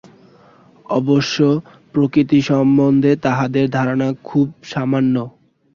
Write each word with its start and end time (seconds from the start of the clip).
অবশ্য 0.89 1.37
প্রকৃতি 1.93 2.39
সম্বন্ধে 2.41 3.11
তাঁহাদের 3.17 3.65
ধারণা 3.69 4.07
খুব 4.23 4.47
সামান্য। 4.63 5.15